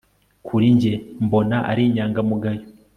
Kuri 0.47 0.67
njye 0.75 0.93
mbona 1.23 1.57
ari 1.71 1.81
inyangamugayo 1.89 2.63